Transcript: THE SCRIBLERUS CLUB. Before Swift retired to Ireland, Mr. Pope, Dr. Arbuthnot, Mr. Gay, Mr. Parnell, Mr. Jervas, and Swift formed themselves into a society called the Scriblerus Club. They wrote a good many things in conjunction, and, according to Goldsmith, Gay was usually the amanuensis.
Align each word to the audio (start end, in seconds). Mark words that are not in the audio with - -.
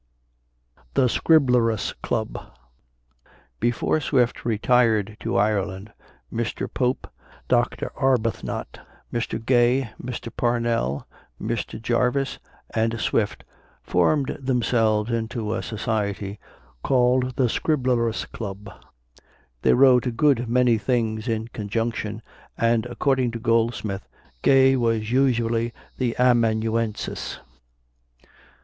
THE 0.95 1.07
SCRIBLERUS 1.07 1.93
CLUB. 2.01 2.35
Before 3.59 4.01
Swift 4.01 4.43
retired 4.43 5.15
to 5.19 5.37
Ireland, 5.37 5.93
Mr. 6.33 6.67
Pope, 6.67 7.05
Dr. 7.47 7.91
Arbuthnot, 7.95 8.79
Mr. 9.13 9.45
Gay, 9.45 9.91
Mr. 10.03 10.35
Parnell, 10.35 11.05
Mr. 11.39 11.79
Jervas, 11.79 12.39
and 12.73 12.99
Swift 12.99 13.43
formed 13.83 14.35
themselves 14.41 15.11
into 15.11 15.53
a 15.53 15.61
society 15.61 16.39
called 16.83 17.35
the 17.35 17.47
Scriblerus 17.47 18.25
Club. 18.25 18.71
They 19.61 19.73
wrote 19.75 20.07
a 20.07 20.11
good 20.11 20.49
many 20.49 20.79
things 20.79 21.27
in 21.27 21.49
conjunction, 21.49 22.23
and, 22.57 22.87
according 22.87 23.29
to 23.33 23.39
Goldsmith, 23.39 24.07
Gay 24.41 24.75
was 24.75 25.11
usually 25.11 25.75
the 25.99 26.15
amanuensis. 26.17 27.37